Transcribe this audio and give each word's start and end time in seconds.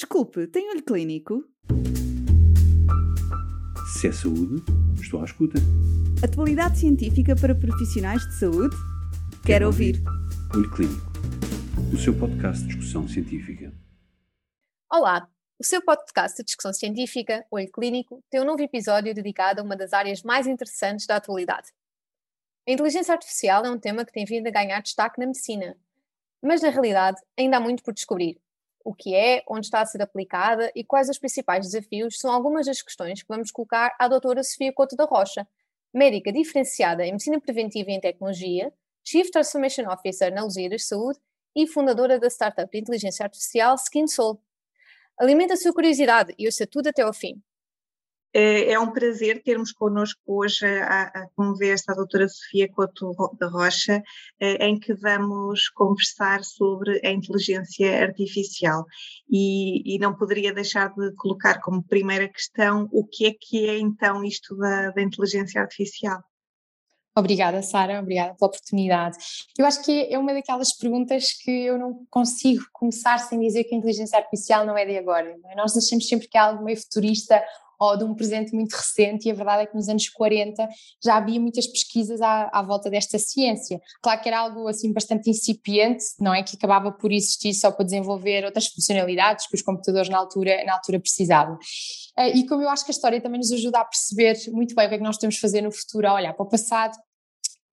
Desculpe, 0.00 0.46
tem 0.46 0.70
olho 0.70 0.82
clínico? 0.82 1.44
Se 3.92 4.08
é 4.08 4.12
saúde, 4.12 4.64
estou 4.98 5.20
à 5.20 5.26
escuta. 5.26 5.58
Atualidade 6.24 6.78
científica 6.78 7.36
para 7.36 7.54
profissionais 7.54 8.26
de 8.26 8.38
saúde? 8.38 8.74
Quero, 9.30 9.42
Quero 9.44 9.66
ouvir. 9.66 9.96
ouvir. 9.96 10.56
Olho 10.56 10.70
Clínico, 10.70 11.12
o 11.92 11.98
seu 11.98 12.18
podcast 12.18 12.62
de 12.62 12.68
discussão 12.68 13.06
científica. 13.06 13.74
Olá, 14.90 15.28
o 15.58 15.64
seu 15.64 15.82
podcast 15.82 16.38
de 16.38 16.44
discussão 16.44 16.72
científica, 16.72 17.44
Olho 17.50 17.70
Clínico, 17.70 18.24
tem 18.30 18.40
um 18.40 18.46
novo 18.46 18.62
episódio 18.62 19.14
dedicado 19.14 19.60
a 19.60 19.62
uma 19.62 19.76
das 19.76 19.92
áreas 19.92 20.22
mais 20.22 20.46
interessantes 20.46 21.06
da 21.06 21.16
atualidade. 21.16 21.68
A 22.66 22.72
inteligência 22.72 23.12
artificial 23.12 23.66
é 23.66 23.70
um 23.70 23.78
tema 23.78 24.06
que 24.06 24.12
tem 24.12 24.24
vindo 24.24 24.46
a 24.46 24.50
ganhar 24.50 24.80
destaque 24.80 25.20
na 25.20 25.26
medicina, 25.26 25.76
mas 26.42 26.62
na 26.62 26.70
realidade 26.70 27.20
ainda 27.38 27.58
há 27.58 27.60
muito 27.60 27.82
por 27.82 27.92
descobrir 27.92 28.40
o 28.84 28.94
que 28.94 29.14
é, 29.14 29.42
onde 29.48 29.66
está 29.66 29.80
a 29.80 29.86
ser 29.86 30.02
aplicada 30.02 30.70
e 30.74 30.82
quais 30.82 31.08
os 31.08 31.18
principais 31.18 31.66
desafios 31.66 32.18
são 32.18 32.32
algumas 32.32 32.66
das 32.66 32.80
questões 32.82 33.22
que 33.22 33.28
vamos 33.28 33.50
colocar 33.50 33.94
à 33.98 34.08
doutora 34.08 34.42
Sofia 34.42 34.72
Couto 34.72 34.96
da 34.96 35.04
Rocha, 35.04 35.46
médica 35.92 36.32
diferenciada 36.32 37.04
em 37.04 37.12
Medicina 37.12 37.40
Preventiva 37.40 37.90
e 37.90 37.94
em 37.94 38.00
Tecnologia, 38.00 38.72
Chief 39.04 39.30
Transformation 39.30 39.88
Officer 39.90 40.32
na 40.32 40.44
Lusíadas 40.44 40.86
Saúde 40.86 41.18
e 41.54 41.66
fundadora 41.66 42.18
da 42.18 42.28
startup 42.28 42.70
de 42.70 42.78
inteligência 42.78 43.24
artificial 43.24 43.74
SkinSoul. 43.74 44.40
Alimenta 45.18 45.54
a 45.54 45.56
sua 45.56 45.72
curiosidade 45.72 46.34
e 46.38 46.46
ouça 46.46 46.66
tudo 46.66 46.88
até 46.88 47.02
ao 47.02 47.12
fim. 47.12 47.42
É, 48.32 48.72
é 48.72 48.78
um 48.78 48.92
prazer 48.92 49.42
termos 49.42 49.72
connosco 49.72 50.20
hoje 50.26 50.64
a, 50.64 51.02
a 51.02 51.28
conversa 51.34 51.92
a 51.92 51.94
doutora 51.96 52.28
Sofia 52.28 52.68
Couto 52.68 53.12
da 53.38 53.48
Rocha, 53.48 54.02
eh, 54.38 54.66
em 54.66 54.78
que 54.78 54.94
vamos 54.94 55.68
conversar 55.70 56.44
sobre 56.44 57.00
a 57.04 57.10
inteligência 57.10 58.02
artificial. 58.02 58.84
E, 59.28 59.96
e, 59.96 59.98
não 59.98 60.14
poderia 60.14 60.52
deixar 60.52 60.94
de 60.94 61.12
colocar 61.14 61.60
como 61.60 61.82
primeira 61.82 62.28
questão 62.28 62.88
o 62.92 63.04
que 63.04 63.26
é 63.26 63.32
que 63.32 63.68
é 63.68 63.78
então 63.78 64.22
isto 64.22 64.56
da, 64.56 64.90
da 64.90 65.02
inteligência 65.02 65.60
artificial. 65.60 66.22
Obrigada, 67.16 67.60
Sara, 67.62 67.98
obrigada 67.98 68.34
pela 68.34 68.48
oportunidade. 68.48 69.18
Eu 69.58 69.66
acho 69.66 69.84
que 69.84 70.06
é 70.12 70.16
uma 70.16 70.32
daquelas 70.32 70.72
perguntas 70.76 71.32
que 71.32 71.50
eu 71.50 71.76
não 71.76 72.06
consigo 72.08 72.64
começar 72.72 73.18
sem 73.18 73.40
dizer 73.40 73.64
que 73.64 73.74
a 73.74 73.78
inteligência 73.78 74.16
artificial 74.16 74.64
não 74.64 74.78
é 74.78 74.86
de 74.86 74.96
agora. 74.96 75.36
É? 75.46 75.56
Nós 75.56 75.76
achamos 75.76 76.06
sempre 76.06 76.28
que 76.28 76.38
é 76.38 76.40
algo 76.40 76.62
meio 76.62 76.80
futurista 76.80 77.42
ou 77.80 77.96
de 77.96 78.04
um 78.04 78.14
presente 78.14 78.54
muito 78.54 78.74
recente, 78.74 79.26
e 79.26 79.30
a 79.30 79.34
verdade 79.34 79.62
é 79.62 79.66
que 79.66 79.74
nos 79.74 79.88
anos 79.88 80.08
40 80.10 80.68
já 81.02 81.16
havia 81.16 81.40
muitas 81.40 81.66
pesquisas 81.66 82.20
à, 82.20 82.50
à 82.52 82.62
volta 82.62 82.90
desta 82.90 83.18
ciência. 83.18 83.80
Claro 84.02 84.20
que 84.20 84.28
era 84.28 84.40
algo 84.40 84.68
assim 84.68 84.92
bastante 84.92 85.30
incipiente, 85.30 86.04
não 86.20 86.34
é? 86.34 86.42
Que 86.42 86.56
acabava 86.56 86.92
por 86.92 87.10
existir 87.10 87.54
só 87.54 87.70
para 87.70 87.84
desenvolver 87.84 88.44
outras 88.44 88.66
funcionalidades 88.66 89.46
que 89.46 89.56
os 89.56 89.62
computadores 89.62 90.10
na 90.10 90.18
altura, 90.18 90.62
na 90.64 90.74
altura 90.74 91.00
precisavam. 91.00 91.58
Eh, 92.18 92.38
e 92.38 92.46
como 92.46 92.62
eu 92.62 92.68
acho 92.68 92.84
que 92.84 92.90
a 92.90 92.94
história 92.94 93.20
também 93.20 93.38
nos 93.38 93.50
ajuda 93.50 93.80
a 93.80 93.84
perceber 93.84 94.36
muito 94.52 94.74
bem 94.74 94.86
o 94.86 94.88
que 94.88 94.94
é 94.96 94.98
que 94.98 95.04
nós 95.04 95.16
de 95.16 95.40
fazer 95.40 95.62
no 95.62 95.70
futuro, 95.70 96.08
a 96.08 96.14
olhar 96.14 96.34
para 96.34 96.44
o 96.44 96.48
passado 96.48 96.96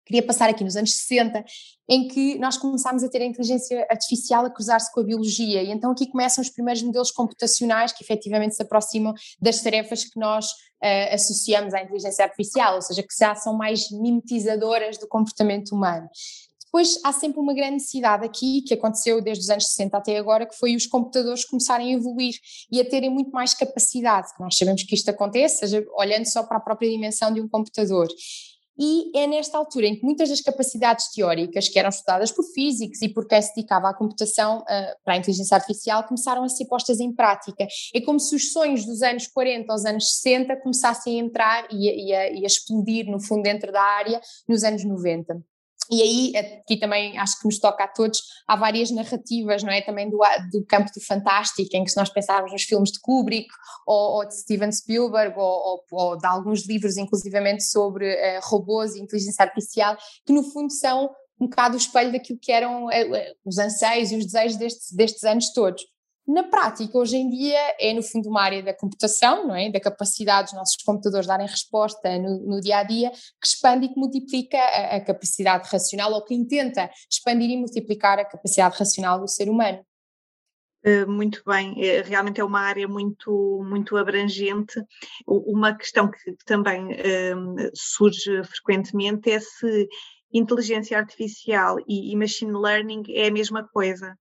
queria 0.07 0.25
passar 0.25 0.49
aqui 0.49 0.63
nos 0.63 0.77
anos 0.77 0.95
60, 0.95 1.45
em 1.89 2.09
que 2.09 2.39
nós 2.39 2.57
começámos 2.57 3.03
a 3.03 3.09
ter 3.09 3.21
a 3.21 3.25
inteligência 3.25 3.87
artificial 3.91 4.47
a 4.47 4.51
cruzar-se 4.51 4.91
com 4.93 5.01
a 5.01 5.05
biologia, 5.05 5.63
e 5.63 5.71
então 5.71 5.91
aqui 5.91 6.07
começam 6.07 6.43
os 6.43 6.49
primeiros 6.49 6.83
modelos 6.83 7.11
computacionais 7.11 7.93
que 7.93 8.03
efetivamente 8.03 8.55
se 8.55 8.63
aproximam 8.63 9.13
das 9.41 9.61
tarefas 9.61 10.05
que 10.05 10.19
nós 10.19 10.47
uh, 10.47 11.15
associamos 11.15 11.75
à 11.75 11.83
inteligência 11.83 12.25
artificial, 12.25 12.77
ou 12.77 12.83
seja, 12.83 13.03
que 13.03 13.15
já 13.19 13.35
são 13.35 13.57
mais 13.57 13.91
mimetizadoras 13.91 14.97
do 14.99 15.09
comportamento 15.09 15.75
humano. 15.75 16.09
Depois 16.65 17.01
há 17.05 17.13
sempre 17.13 17.41
uma 17.41 17.55
grande 17.55 17.75
necessidade 17.75 18.25
aqui, 18.25 18.61
que 18.61 18.75
aconteceu 18.75 19.23
desde 19.23 19.45
os 19.45 19.51
anos 19.51 19.67
60 19.69 19.97
até 19.97 20.19
agora, 20.19 20.45
que 20.45 20.55
foi 20.57 20.77
os 20.77 20.87
computadores 20.87 21.45
começarem 21.45 21.95
a 21.95 21.97
evoluir 21.97 22.35
e 22.71 22.81
a 22.81 22.85
terem 22.85 23.09
muito 23.09 23.31
mais 23.31 23.55
capacidade. 23.55 24.29
Nós 24.39 24.59
sabemos 24.59 24.83
que 24.83 24.95
isto 24.95 25.09
acontece, 25.09 25.61
seja, 25.61 25.87
olhando 25.97 26.27
só 26.27 26.43
para 26.43 26.59
a 26.59 26.61
própria 26.61 26.91
dimensão 26.91 27.33
de 27.33 27.41
um 27.41 27.49
computador. 27.49 28.09
E 28.79 29.17
é 29.17 29.27
nesta 29.27 29.57
altura 29.57 29.87
em 29.87 29.97
que 29.97 30.05
muitas 30.05 30.29
das 30.29 30.41
capacidades 30.41 31.11
teóricas 31.13 31.69
que 31.69 31.79
eram 31.79 31.89
estudadas 31.89 32.31
por 32.31 32.45
físicos 32.45 33.01
e 33.01 33.09
por 33.09 33.27
quem 33.27 33.41
se 33.41 33.55
dedicava 33.55 33.89
à 33.89 33.95
computação 33.95 34.59
uh, 34.59 34.65
para 35.05 35.15
a 35.15 35.17
inteligência 35.17 35.55
artificial 35.55 36.05
começaram 36.05 36.45
a 36.45 36.49
ser 36.49 36.67
postas 36.67 37.01
em 37.01 37.13
prática. 37.13 37.67
É 37.95 38.01
como 38.01 38.21
se 38.21 38.37
os 38.37 38.53
sonhos 38.53 38.85
dos 38.85 39.03
anos 39.03 39.27
40 39.27 39.73
aos 39.73 39.85
anos 39.85 40.17
60 40.17 40.57
começassem 40.57 41.21
a 41.21 41.25
entrar 41.25 41.67
e 41.71 41.89
a, 41.89 41.95
e 41.95 42.15
a, 42.15 42.31
e 42.33 42.45
a 42.45 42.47
explodir, 42.47 43.07
no 43.07 43.21
fundo, 43.21 43.43
dentro 43.43 43.73
da 43.73 43.83
área 43.83 44.21
nos 44.49 44.63
anos 44.63 44.85
90. 44.85 45.43
E 45.91 46.03
aí, 46.03 46.37
aqui 46.37 46.77
também 46.79 47.17
acho 47.19 47.39
que 47.39 47.45
nos 47.47 47.59
toca 47.59 47.85
a 47.85 47.89
todos, 47.89 48.21
há 48.47 48.57
várias 48.57 48.91
narrativas, 48.91 49.63
não 49.63 49.73
é? 49.73 49.81
Também 49.81 50.11
do, 50.11 50.19
do 50.51 50.65
campo 50.67 50.91
do 50.95 51.01
fantástico, 51.01 51.77
em 51.77 51.85
que 51.85 51.91
se 51.91 51.97
nós 51.97 52.11
pensarmos 52.11 52.53
nos 52.53 52.63
filmes 52.63 52.91
de 52.91 53.01
Kubrick 53.01 53.49
ou, 53.87 54.17
ou 54.17 54.27
de 54.27 54.37
Steven 54.37 54.73
Spielberg 54.73 55.39
ou, 55.39 55.45
ou, 55.45 55.85
ou, 55.93 56.19
de 56.19 56.27
alguns 56.27 56.67
livros, 56.67 56.97
inclusivamente, 56.97 57.65
sobre 57.65 58.13
uh, 58.15 58.41
robôs 58.43 58.95
e 58.95 59.01
inteligência 59.01 59.45
artificial, 59.45 59.97
que 60.25 60.33
no 60.33 60.43
fundo 60.43 60.73
são 60.73 61.11
um 61.41 61.47
bocado 61.47 61.75
o 61.75 61.79
espelho 61.79 62.13
daquilo 62.13 62.39
que 62.41 62.51
eram 62.51 62.87
uh, 62.87 62.91
os 63.45 63.59
anseios 63.59 64.11
e 64.11 64.17
os 64.17 64.25
desejos 64.25 64.57
destes, 64.57 64.93
destes 64.93 65.25
anos 65.25 65.53
todos. 65.53 65.83
Na 66.27 66.43
prática, 66.43 66.99
hoje 66.99 67.17
em 67.17 67.31
dia, 67.31 67.59
é 67.79 67.95
no 67.95 68.03
fundo 68.03 68.29
uma 68.29 68.43
área 68.43 68.61
da 68.61 68.75
computação, 68.75 69.47
não 69.47 69.55
é? 69.55 69.71
da 69.71 69.79
capacidade 69.79 70.47
dos 70.47 70.55
nossos 70.55 70.83
computadores 70.83 71.27
darem 71.27 71.47
resposta 71.47 72.19
no, 72.19 72.41
no 72.41 72.61
dia 72.61 72.79
a 72.79 72.83
dia, 72.83 73.11
que 73.41 73.47
expande 73.47 73.87
e 73.87 73.89
que 73.89 73.99
multiplica 73.99 74.59
a, 74.59 74.97
a, 74.97 75.01
capacidade 75.01 75.69
racional, 75.71 76.13
ou 76.13 76.25
que 76.25 76.35
intenta 76.35 76.91
expandir 77.09 77.51
e 77.51 77.57
multiplicar 77.57 78.19
a 78.19 78.25
capacidade 78.25 78.77
racional 78.77 79.21
do 79.21 79.29
ser 79.29 79.49
humano. 79.49 79.85
Eh, 80.85 81.07
muito 81.07 81.43
bem, 81.47 81.75
eh, 81.85 82.03
realmente 82.03 82.41
é 82.41 82.45
uma 82.45 82.61
área 82.61 82.89
muito, 82.89 83.63
muito 83.65 83.97
abrangente. 83.97 84.81
Uma 85.27 85.77
questão 85.77 86.11
que 86.11 86.37
também 86.45 86.89
um, 87.37 87.57
surge 87.73 88.43
frequentemente 88.45 89.31
é 89.31 89.39
se 89.39 89.89
inteligência 90.33 90.99
artificial 90.99 91.77
e, 91.89 92.13
e 92.13 92.17
machine 92.17 92.53
learning 92.53 93.03
é 93.11 93.29
a 93.29 93.33
mesma 93.33 93.67
coisa. 93.69 94.17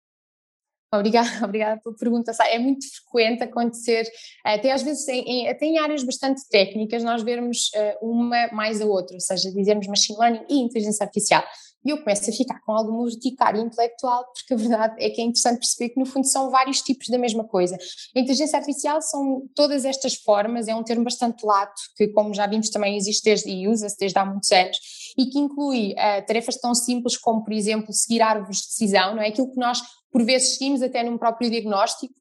Obrigada, 0.97 1.28
obrigada 1.44 1.81
pela 1.81 1.97
pergunta. 1.97 2.32
É 2.50 2.59
muito 2.59 2.87
frequente 2.91 3.43
acontecer, 3.43 4.06
até 4.44 4.72
às 4.72 4.82
vezes 4.82 5.06
em, 5.09 5.49
até 5.49 5.66
em 5.66 5.78
áreas 5.78 6.03
bastante 6.03 6.43
técnicas, 6.49 7.03
nós 7.03 7.22
vermos 7.22 7.71
eh, 7.75 7.99
uma 8.03 8.49
mais 8.53 8.81
a 8.81 8.87
outra, 8.87 9.15
ou 9.15 9.21
seja, 9.21 9.53
dizermos 9.53 9.87
machine 9.87 10.19
learning 10.19 10.44
e 10.49 10.59
inteligência 10.60 11.05
artificial. 11.05 11.43
E 11.84 11.91
eu 11.91 11.99
começo 11.99 12.31
a 12.31 12.32
ficar 12.32 12.60
com 12.60 12.72
alguma 12.72 13.03
urticária 13.03 13.60
intelectual, 13.60 14.25
porque 14.32 14.55
a 14.55 14.56
verdade 14.56 14.94
é 14.99 15.10
que 15.10 15.21
é 15.21 15.25
interessante 15.25 15.59
perceber 15.59 15.91
que, 15.91 16.00
no 16.00 16.06
fundo, 16.06 16.27
são 16.27 16.50
vários 16.50 16.81
tipos 16.81 17.09
da 17.09 17.19
mesma 17.19 17.44
coisa. 17.44 17.76
A 18.16 18.19
inteligência 18.19 18.59
artificial 18.59 19.03
são 19.03 19.43
todas 19.55 19.84
estas 19.84 20.15
formas, 20.15 20.66
é 20.66 20.75
um 20.75 20.82
termo 20.82 21.05
bastante 21.05 21.44
lato, 21.44 21.75
que, 21.94 22.09
como 22.09 22.32
já 22.32 22.47
vimos, 22.47 22.71
também 22.71 22.97
existe 22.97 23.22
desde, 23.22 23.50
e 23.50 23.69
usa-se 23.69 23.99
desde 23.99 24.19
há 24.19 24.25
muitos 24.25 24.50
anos, 24.50 24.78
e 25.19 25.26
que 25.26 25.38
inclui 25.38 25.93
uh, 25.93 26.25
tarefas 26.26 26.56
tão 26.56 26.75
simples 26.75 27.19
como, 27.19 27.44
por 27.44 27.53
exemplo, 27.53 27.93
seguir 27.93 28.22
árvores 28.22 28.62
de 28.62 28.69
decisão, 28.69 29.15
não 29.15 29.22
é? 29.22 29.28
Aquilo 29.28 29.50
que 29.53 29.59
nós 29.59 29.82
por 30.15 30.25
vezes 30.25 30.55
seguimos 30.55 30.81
até 30.81 31.03
num 31.03 31.19
próprio 31.19 31.51
diagnóstico, 31.51 32.15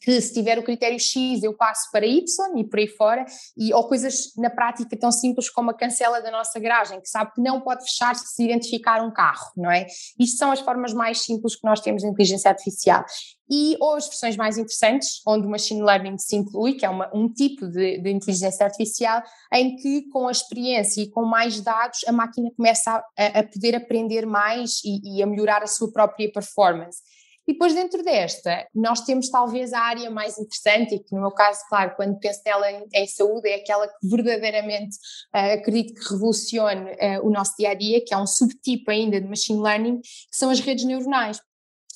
que 0.00 0.20
se 0.20 0.32
tiver 0.32 0.56
o 0.56 0.62
critério 0.62 1.00
X 1.00 1.42
eu 1.42 1.52
passo 1.52 1.90
para 1.90 2.06
Y 2.06 2.24
e 2.56 2.64
por 2.64 2.78
aí 2.78 2.86
fora, 2.86 3.24
e, 3.56 3.74
ou 3.74 3.88
coisas 3.88 4.32
na 4.36 4.50
prática 4.50 4.96
tão 4.96 5.10
simples 5.10 5.50
como 5.50 5.70
a 5.70 5.74
cancela 5.74 6.20
da 6.22 6.30
nossa 6.30 6.60
garagem, 6.60 7.00
que 7.00 7.08
sabe 7.08 7.32
que 7.34 7.40
não 7.40 7.60
pode 7.60 7.82
fechar 7.82 8.14
se 8.14 8.34
se 8.34 8.44
identificar 8.44 9.02
um 9.02 9.12
carro, 9.12 9.50
não 9.56 9.68
é? 9.70 9.86
Isto 10.16 10.38
são 10.38 10.52
as 10.52 10.60
formas 10.60 10.92
mais 10.92 11.24
simples 11.24 11.56
que 11.56 11.64
nós 11.64 11.80
temos 11.80 12.02
de 12.02 12.08
inteligência 12.08 12.50
artificial. 12.50 13.04
E 13.50 13.76
ou 13.80 13.96
as 13.96 14.06
versões 14.06 14.36
mais 14.36 14.56
interessantes, 14.56 15.20
onde 15.26 15.44
o 15.44 15.50
machine 15.50 15.82
learning 15.82 16.18
se 16.18 16.36
inclui, 16.36 16.74
que 16.74 16.86
é 16.86 16.88
uma, 16.88 17.10
um 17.12 17.28
tipo 17.28 17.66
de, 17.66 17.98
de, 17.98 18.10
inteligência 18.10 18.64
artificial, 18.64 19.22
em 19.52 19.74
que 19.74 20.08
com 20.10 20.28
a 20.28 20.32
experiência 20.32 21.02
e 21.02 21.10
com 21.10 21.24
mais 21.24 21.60
dados 21.60 22.00
a 22.06 22.12
máquina 22.12 22.50
começa 22.56 23.02
a, 23.18 23.26
a 23.40 23.42
poder 23.42 23.74
aprender 23.74 24.24
mais 24.24 24.80
e, 24.84 25.18
e 25.18 25.22
a 25.22 25.26
melhorar 25.26 25.62
a 25.62 25.66
sua 25.66 25.92
própria 25.92 26.30
performance. 26.32 26.98
E 27.46 27.52
depois, 27.52 27.74
dentro 27.74 28.02
desta, 28.02 28.66
nós 28.74 29.02
temos 29.02 29.28
talvez 29.28 29.72
a 29.72 29.80
área 29.80 30.10
mais 30.10 30.38
interessante, 30.38 30.94
e 30.94 30.98
que 30.98 31.14
no 31.14 31.20
meu 31.20 31.30
caso, 31.30 31.60
claro, 31.68 31.94
quando 31.94 32.18
penso 32.18 32.40
nela 32.44 32.66
em, 32.70 33.06
saúde, 33.06 33.48
é 33.48 33.56
aquela 33.56 33.86
que 33.86 34.08
verdadeiramente 34.08 34.96
uh, 35.34 35.54
acredito 35.54 35.94
que 35.94 36.12
revolucione 36.12 36.90
uh, 36.92 37.26
o 37.26 37.30
nosso 37.30 37.54
dia 37.58 37.70
a 37.70 37.74
dia, 37.74 38.02
que 38.04 38.14
é 38.14 38.16
um 38.16 38.26
subtipo 38.26 38.90
ainda 38.90 39.20
de 39.20 39.28
machine 39.28 39.60
learning, 39.60 40.00
que 40.00 40.36
são 40.36 40.50
as 40.50 40.60
redes 40.60 40.84
neuronais. 40.84 41.38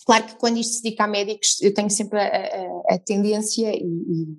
Claro 0.08 0.24
que 0.24 0.36
quando 0.36 0.56
isto 0.56 0.76
se 0.76 0.82
dedica 0.82 1.04
a 1.04 1.06
médicos, 1.06 1.60
eu 1.60 1.74
tenho 1.74 1.90
sempre 1.90 2.18
a, 2.18 2.24
a, 2.24 2.94
a 2.94 2.98
tendência, 2.98 3.70
e, 3.74 3.84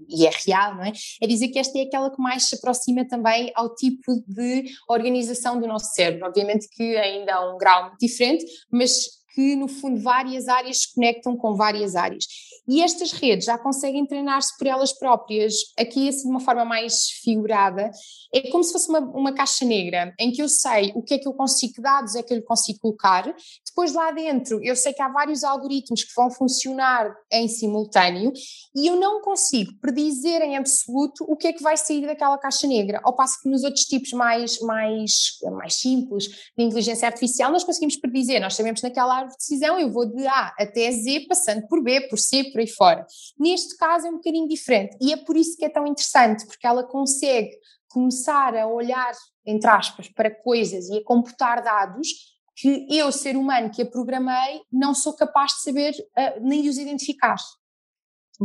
e, 0.09 0.25
é 0.25 0.31
real, 0.47 0.73
não 0.75 0.83
é? 0.83 0.91
É 1.21 1.27
dizer 1.27 1.49
que 1.49 1.59
esta 1.59 1.77
é 1.77 1.83
aquela 1.83 2.09
que 2.09 2.19
mais 2.19 2.45
se 2.45 2.55
aproxima 2.55 3.07
também 3.07 3.51
ao 3.53 3.75
tipo 3.75 4.15
de 4.27 4.65
organização 4.89 5.59
do 5.59 5.67
nosso 5.67 5.93
cérebro. 5.93 6.27
Obviamente 6.27 6.67
que 6.71 6.97
ainda 6.97 7.35
há 7.35 7.53
um 7.53 7.57
grau 7.59 7.83
muito 7.83 7.99
diferente, 7.99 8.45
mas 8.71 9.18
que, 9.33 9.55
no 9.55 9.67
fundo, 9.67 10.01
várias 10.01 10.47
áreas 10.47 10.81
se 10.81 10.93
conectam 10.93 11.35
com 11.35 11.55
várias 11.55 11.95
áreas. 11.95 12.25
E 12.67 12.83
estas 12.83 13.11
redes 13.11 13.45
já 13.45 13.57
conseguem 13.57 14.05
treinar-se 14.05 14.55
por 14.57 14.67
elas 14.67 14.93
próprias. 14.93 15.55
Aqui, 15.77 16.07
assim, 16.07 16.23
de 16.23 16.29
uma 16.29 16.39
forma 16.39 16.63
mais 16.63 17.09
figurada, 17.23 17.89
é 18.33 18.49
como 18.51 18.63
se 18.63 18.71
fosse 18.71 18.89
uma, 18.89 18.99
uma 18.99 19.33
caixa 19.33 19.65
negra, 19.65 20.13
em 20.19 20.31
que 20.31 20.41
eu 20.41 20.47
sei 20.47 20.91
o 20.95 21.01
que 21.01 21.15
é 21.15 21.17
que 21.17 21.27
eu 21.27 21.33
consigo, 21.33 21.73
que 21.73 21.81
dados 21.81 22.15
é 22.15 22.21
que 22.21 22.31
eu 22.31 22.37
lhe 22.37 22.43
consigo 22.43 22.79
colocar, 22.79 23.33
depois 23.65 23.93
lá 23.93 24.11
dentro 24.11 24.63
eu 24.63 24.75
sei 24.75 24.93
que 24.93 25.01
há 25.01 25.09
vários 25.09 25.43
algoritmos 25.43 26.03
que 26.03 26.13
vão 26.15 26.29
funcionar 26.29 27.11
em 27.31 27.47
simultâneo 27.47 28.31
e 28.75 28.87
eu 28.87 28.95
não 28.95 29.21
consigo 29.21 29.71
predizer 29.81 30.41
em 30.41 30.57
absoluto 30.57 31.25
o 31.27 31.35
que 31.35 31.47
é 31.47 31.53
que 31.53 31.63
vai 31.63 31.75
sair 31.75 32.05
daquela 32.05 32.37
caixa 32.37 32.67
negra, 32.67 32.99
ao 33.03 33.15
passo 33.15 33.41
que 33.41 33.49
nos 33.49 33.63
outros 33.63 33.85
tipos 33.85 34.11
mais, 34.11 34.59
mais, 34.59 35.11
mais 35.57 35.75
simples 35.75 36.27
de 36.55 36.63
inteligência 36.63 37.07
artificial 37.07 37.51
nós 37.51 37.63
conseguimos 37.63 37.95
predizer, 37.95 38.39
nós 38.39 38.55
sabemos 38.55 38.81
naquela 38.81 39.18
árvore 39.19 39.37
de 39.37 39.37
decisão 39.37 39.79
eu 39.79 39.91
vou 39.91 40.05
de 40.05 40.25
A 40.27 40.53
até 40.57 40.91
Z 40.91 41.25
passando 41.27 41.67
por 41.67 41.81
B, 41.83 42.01
por 42.09 42.17
C, 42.17 42.45
por 42.51 42.59
aí 42.59 42.67
fora. 42.67 43.05
Neste 43.37 43.77
caso 43.77 44.07
é 44.07 44.09
um 44.09 44.15
bocadinho 44.15 44.47
diferente 44.47 44.97
e 45.01 45.13
é 45.13 45.17
por 45.17 45.37
isso 45.37 45.57
que 45.57 45.65
é 45.65 45.69
tão 45.69 45.85
interessante, 45.85 46.45
porque 46.45 46.65
ela 46.65 46.83
consegue 46.83 47.51
começar 47.87 48.55
a 48.55 48.67
olhar, 48.67 49.11
entre 49.45 49.69
aspas, 49.69 50.07
para 50.07 50.29
coisas 50.29 50.89
e 50.89 50.97
a 50.97 51.03
computar 51.03 51.63
dados 51.63 52.07
que 52.55 52.87
eu, 52.89 53.11
ser 53.11 53.37
humano 53.37 53.71
que 53.71 53.81
a 53.81 53.85
programei, 53.85 54.61
não 54.71 54.93
sou 54.93 55.15
capaz 55.15 55.53
de 55.53 55.61
saber 55.61 55.91
uh, 55.91 56.41
nem 56.41 56.61
de 56.61 56.69
os 56.69 56.77
identificar. 56.77 57.37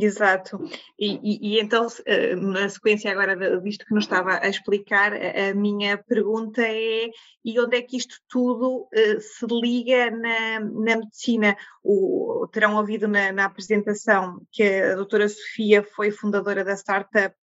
Exato. 0.01 0.59
E, 0.99 1.21
e, 1.23 1.55
e, 1.55 1.61
então, 1.61 1.87
eh, 2.05 2.35
na 2.35 2.69
sequência 2.69 3.13
agora 3.13 3.61
disto 3.61 3.87
que 3.87 3.95
nos 3.95 4.05
estava 4.05 4.41
a 4.43 4.49
explicar, 4.49 5.13
a 5.15 5.55
minha 5.55 5.97
pergunta 5.97 6.63
é: 6.63 7.11
e 7.45 7.61
onde 7.61 7.77
é 7.77 7.83
que 7.83 7.97
isto 7.97 8.17
tudo 8.29 8.89
uh, 8.93 9.21
se 9.21 9.47
liga 9.47 10.11
na, 10.11 10.59
na 10.59 10.97
medicina? 10.97 11.57
O, 11.83 12.49
terão 12.53 12.77
ouvido 12.77 13.07
na, 13.07 13.31
na, 13.31 13.45
apresentação 13.45 14.45
que 14.51 14.65
a 14.65 14.97
doutora 14.97 15.29
Sofia 15.29 15.85
foi 15.85 16.11
fundadora 16.11 16.65
da 16.65 16.77
startup 16.77 17.37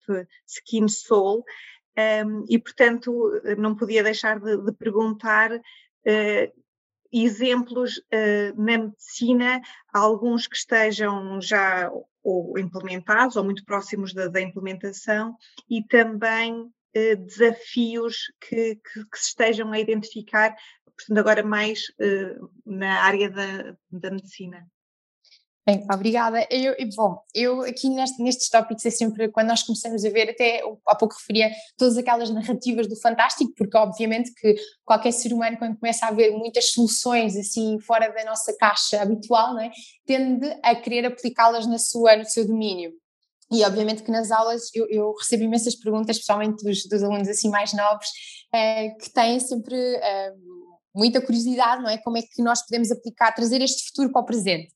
Skin 0.46 0.88
Soul, 0.88 1.38
um, 1.38 1.44
ehm, 1.96 2.44
e 2.50 2.58
portanto 2.58 3.30
não 3.56 3.74
podia 3.74 4.02
deixar 4.02 4.38
de, 4.38 4.58
de 4.58 4.72
perguntar. 4.72 5.50
Uh, 5.56 6.62
exemplos 7.14 7.98
uh, 7.98 8.56
na 8.56 8.78
medicina, 8.78 9.60
alguns 9.92 10.46
que 10.46 10.56
estejam 10.56 11.38
já 11.42 11.92
ou 12.22 12.58
implementados 12.58 13.36
ou 13.36 13.44
muito 13.44 13.64
próximos 13.64 14.12
da, 14.12 14.28
da 14.28 14.40
implementação 14.40 15.36
e 15.68 15.82
também 15.82 16.62
uh, 16.62 17.16
desafios 17.26 18.32
que, 18.40 18.76
que, 18.76 19.04
que, 19.04 19.18
se 19.18 19.28
estejam 19.28 19.72
a 19.72 19.80
identificar, 19.80 20.54
portanto 20.84 21.18
agora 21.18 21.42
mais 21.42 21.80
uh, 22.00 22.50
na 22.64 23.02
área 23.02 23.30
da, 23.30 23.76
da 23.90 24.10
medicina. 24.10 24.66
Bem, 25.64 25.86
obrigada. 25.92 26.44
Eu, 26.50 26.74
bom, 26.96 27.22
eu 27.32 27.62
aqui 27.62 27.88
neste, 27.88 28.20
nestes 28.20 28.48
tópicos 28.48 28.84
é 28.84 28.90
sempre 28.90 29.28
quando 29.28 29.46
nós 29.46 29.62
começamos 29.62 30.04
a 30.04 30.10
ver, 30.10 30.30
até 30.30 30.60
há 30.88 30.94
pouco 30.96 31.14
referia 31.14 31.52
todas 31.78 31.96
aquelas 31.96 32.30
narrativas 32.30 32.88
do 32.88 32.96
fantástico, 32.96 33.52
porque 33.56 33.76
obviamente 33.76 34.34
que 34.34 34.56
qualquer 34.84 35.12
ser 35.12 35.32
humano, 35.32 35.56
quando 35.56 35.78
começa 35.78 36.06
a 36.06 36.10
ver 36.10 36.32
muitas 36.32 36.72
soluções 36.72 37.36
assim 37.36 37.78
fora 37.78 38.08
da 38.08 38.24
nossa 38.24 38.52
caixa 38.56 39.00
habitual, 39.00 39.56
é, 39.60 39.70
tende 40.04 40.48
a 40.64 40.74
querer 40.74 41.06
aplicá-las 41.06 41.64
na 41.64 41.78
sua, 41.78 42.16
no 42.16 42.24
seu 42.24 42.44
domínio. 42.44 42.92
E 43.48 43.64
obviamente 43.64 44.02
que 44.02 44.10
nas 44.10 44.32
aulas 44.32 44.62
eu, 44.74 44.88
eu 44.88 45.14
recebo 45.14 45.44
imensas 45.44 45.76
perguntas, 45.76 46.16
especialmente 46.16 46.64
dos, 46.64 46.88
dos 46.88 47.04
alunos 47.04 47.28
assim 47.28 47.50
mais 47.50 47.72
novos, 47.72 48.08
eh, 48.52 48.88
que 49.00 49.12
têm 49.12 49.38
sempre. 49.38 49.76
Eh, 49.76 50.32
muita 50.94 51.20
curiosidade, 51.22 51.82
não 51.82 51.88
é? 51.88 51.98
Como 51.98 52.18
é 52.18 52.22
que 52.22 52.42
nós 52.42 52.62
podemos 52.62 52.90
aplicar, 52.90 53.32
trazer 53.32 53.62
este 53.62 53.86
futuro 53.86 54.12
para 54.12 54.20
o 54.20 54.26
presente. 54.26 54.72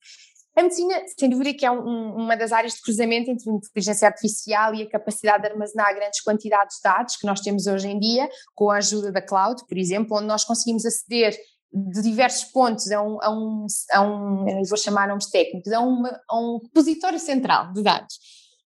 A 0.57 0.63
medicina, 0.63 0.95
sem 1.19 1.29
dúvida, 1.29 1.53
que 1.53 1.67
é 1.67 1.71
um, 1.71 2.17
uma 2.17 2.35
das 2.35 2.51
áreas 2.51 2.73
de 2.73 2.81
cruzamento 2.81 3.31
entre 3.31 3.51
a 3.51 3.53
inteligência 3.53 4.09
artificial 4.09 4.75
e 4.75 4.83
a 4.83 4.89
capacidade 4.89 5.43
de 5.43 5.51
armazenar 5.51 5.95
grandes 5.95 6.23
quantidades 6.23 6.77
de 6.77 6.83
dados 6.83 7.17
que 7.17 7.27
nós 7.27 7.41
temos 7.41 7.67
hoje 7.67 7.89
em 7.89 8.01
dia, 8.01 8.27
com 8.55 8.71
a 8.71 8.79
ajuda 8.79 9.13
da 9.13 9.21
cloud, 9.21 9.63
por 9.69 9.77
exemplo, 9.77 10.17
onde 10.17 10.27
nós 10.27 10.45
conseguimos 10.45 10.87
aceder 10.87 11.39
de 11.71 12.01
diversos 12.01 12.45
pontos 12.45 12.91
a 12.91 13.03
um, 13.03 13.19
a 13.23 13.31
um, 13.31 13.67
a 13.93 14.01
um 14.01 14.63
vou 14.67 14.79
chamar 14.79 15.09
nomes 15.09 15.27
técnicos, 15.27 15.71
a, 15.71 15.81
uma, 15.81 16.21
a 16.27 16.41
um 16.41 16.59
repositório 16.63 17.19
central 17.19 17.75
de 17.75 17.83
dados. 17.83 18.19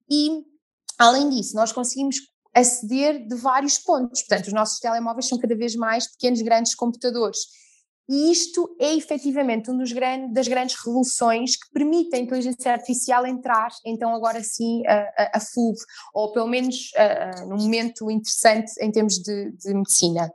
E, 0.09 0.45
além 0.97 1.29
disso, 1.29 1.57
nós 1.57 1.73
conseguimos 1.73 2.17
aceder 2.55 3.27
de 3.27 3.35
vários 3.35 3.79
pontos. 3.79 4.21
Portanto, 4.23 4.47
os 4.47 4.53
nossos 4.53 4.79
telemóveis 4.79 5.27
são 5.27 5.39
cada 5.39 5.57
vez 5.57 5.75
mais 5.75 6.09
pequenos, 6.09 6.41
grandes 6.41 6.75
computadores. 6.75 7.39
E 8.12 8.33
isto 8.33 8.75
é 8.81 8.93
efetivamente 8.97 9.71
uma 9.71 9.85
das 10.33 10.49
grandes 10.49 10.75
revoluções 10.85 11.55
que 11.55 11.71
permite 11.73 12.17
a 12.17 12.19
inteligência 12.19 12.73
artificial 12.73 13.25
entrar, 13.25 13.69
então 13.87 14.12
agora 14.12 14.43
sim, 14.43 14.85
a, 14.85 14.95
a, 15.17 15.31
a 15.37 15.41
full, 15.41 15.75
ou 16.12 16.33
pelo 16.33 16.49
menos 16.49 16.91
a, 16.97 17.45
num 17.47 17.59
momento 17.59 18.11
interessante 18.11 18.73
em 18.81 18.91
termos 18.91 19.15
de, 19.15 19.53
de, 19.53 19.73
medicina. 19.73 20.29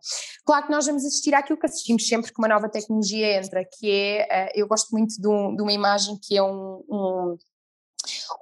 Claro 0.45 0.67
que 0.67 0.71
nós 0.71 0.85
vamos 0.85 1.03
assistir 1.03 1.33
àquilo 1.33 1.59
que 1.59 1.65
assistimos 1.65 2.07
sempre 2.07 2.31
que 2.31 2.39
uma 2.39 2.47
nova 2.47 2.69
tecnologia 2.69 3.39
entra, 3.39 3.65
que 3.65 3.91
é, 3.91 4.53
eu 4.55 4.69
gosto 4.69 4.91
muito 4.91 5.19
de, 5.19 5.27
um, 5.27 5.53
de 5.53 5.61
uma 5.61 5.73
imagem 5.73 6.17
que 6.25 6.37
é 6.37 6.41
um, 6.41 6.81
um 6.89 7.37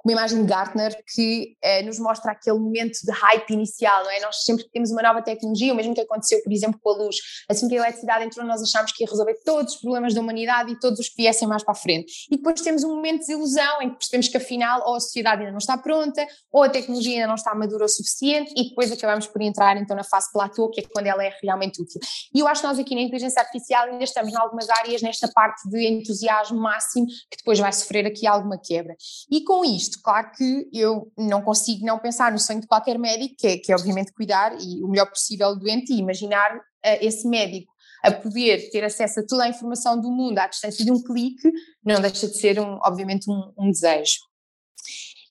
uma 0.04 0.12
imagem 0.12 0.42
de 0.42 0.48
Gartner 0.48 0.96
que 1.14 1.56
eh, 1.62 1.82
nos 1.82 1.98
mostra 1.98 2.32
aquele 2.32 2.58
momento 2.58 2.98
de 3.04 3.12
hype 3.12 3.50
inicial, 3.50 4.04
não 4.04 4.10
é? 4.10 4.20
Nós 4.20 4.44
sempre 4.44 4.64
temos 4.72 4.90
uma 4.90 5.02
nova 5.02 5.22
tecnologia, 5.22 5.72
o 5.72 5.76
mesmo 5.76 5.94
que 5.94 6.00
aconteceu, 6.00 6.42
por 6.42 6.52
exemplo, 6.52 6.78
com 6.82 6.90
a 6.90 6.96
luz, 6.96 7.16
assim 7.48 7.68
que 7.68 7.74
a 7.74 7.78
eletricidade 7.78 8.24
entrou, 8.24 8.46
nós 8.46 8.62
achámos 8.62 8.92
que 8.92 9.04
ia 9.04 9.10
resolver 9.10 9.34
todos 9.44 9.74
os 9.74 9.80
problemas 9.80 10.14
da 10.14 10.20
humanidade 10.20 10.72
e 10.72 10.78
todos 10.78 10.98
os 10.98 11.08
que 11.08 11.16
viessem 11.16 11.46
mais 11.48 11.62
para 11.62 11.72
a 11.72 11.76
frente. 11.76 12.26
E 12.30 12.36
depois 12.36 12.60
temos 12.60 12.84
um 12.84 12.94
momento 12.94 13.20
de 13.20 13.26
desilusão 13.26 13.82
em 13.82 13.90
que 13.90 13.96
percebemos 13.96 14.28
que 14.28 14.36
afinal 14.36 14.82
ou 14.86 14.96
a 14.96 15.00
sociedade 15.00 15.40
ainda 15.40 15.52
não 15.52 15.58
está 15.58 15.76
pronta, 15.76 16.26
ou 16.52 16.62
a 16.62 16.68
tecnologia 16.68 17.14
ainda 17.14 17.26
não 17.28 17.34
está 17.34 17.54
madura 17.54 17.84
o 17.84 17.88
suficiente, 17.88 18.52
e 18.56 18.68
depois 18.68 18.90
acabamos 18.90 19.26
por 19.26 19.40
entrar 19.42 19.76
então 19.76 19.96
na 19.96 20.04
fase 20.04 20.30
platô, 20.32 20.68
que 20.70 20.80
é 20.80 20.84
quando 20.84 21.06
ela 21.06 21.24
é 21.24 21.32
realmente 21.42 21.80
útil. 21.80 22.00
E 22.34 22.40
eu 22.40 22.46
acho 22.46 22.60
que 22.60 22.66
nós 22.66 22.78
aqui 22.78 22.94
na 22.94 23.00
inteligência 23.02 23.40
artificial 23.40 23.84
ainda 23.84 24.04
estamos 24.04 24.32
em 24.32 24.36
algumas 24.36 24.68
áreas 24.68 25.02
nesta 25.02 25.28
parte 25.28 25.68
de 25.68 25.86
entusiasmo 25.86 26.58
máximo, 26.58 27.06
que 27.06 27.36
depois 27.38 27.58
vai 27.58 27.72
sofrer 27.72 28.06
aqui 28.06 28.26
alguma 28.26 28.58
quebra. 28.58 28.94
E 29.30 29.42
com 29.44 29.53
com 29.54 29.64
isto, 29.64 30.00
claro 30.02 30.32
que 30.32 30.68
eu 30.72 31.12
não 31.16 31.40
consigo 31.40 31.86
não 31.86 32.00
pensar 32.00 32.32
no 32.32 32.40
sonho 32.40 32.60
de 32.60 32.66
qualquer 32.66 32.98
médico, 32.98 33.36
que 33.38 33.46
é, 33.46 33.56
que 33.56 33.70
é 33.70 33.76
obviamente 33.76 34.12
cuidar 34.12 34.52
e 34.60 34.82
o 34.82 34.88
melhor 34.88 35.08
possível 35.08 35.54
do 35.54 35.60
doente 35.60 35.92
e 35.92 35.98
imaginar 35.98 36.56
uh, 36.56 36.60
esse 37.00 37.28
médico 37.28 37.72
a 38.02 38.10
poder 38.10 38.68
ter 38.70 38.82
acesso 38.82 39.20
a 39.20 39.22
toda 39.24 39.44
a 39.44 39.48
informação 39.48 40.00
do 40.00 40.10
mundo 40.10 40.36
à 40.40 40.48
distância 40.48 40.84
de 40.84 40.90
um 40.90 41.00
clique, 41.00 41.48
não 41.84 42.00
deixa 42.00 42.26
de 42.26 42.36
ser, 42.36 42.58
um, 42.58 42.80
obviamente, 42.82 43.30
um, 43.30 43.52
um 43.56 43.70
desejo. 43.70 44.18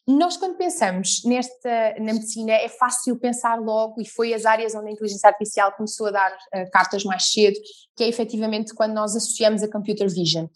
Nós, 0.07 0.37
quando 0.37 0.57
pensamos 0.57 1.21
nesta, 1.25 1.95
na 1.99 2.13
medicina, 2.13 2.53
é 2.53 2.69
fácil 2.69 3.19
pensar 3.19 3.59
logo, 3.59 4.01
e 4.01 4.07
foi 4.07 4.33
as 4.33 4.45
áreas 4.45 4.73
onde 4.73 4.87
a 4.87 4.91
inteligência 4.91 5.27
artificial 5.27 5.73
começou 5.73 6.07
a 6.07 6.11
dar 6.11 6.31
uh, 6.31 6.71
cartas 6.71 7.03
mais 7.03 7.29
cedo, 7.29 7.59
que 7.95 8.05
é 8.05 8.07
efetivamente 8.07 8.73
quando 8.73 8.93
nós 8.93 9.15
associamos 9.15 9.63
a 9.63 9.71
computer 9.71 10.09
vision 10.09 10.47